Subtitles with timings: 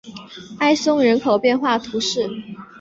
[0.57, 2.27] 埃松人口变化图示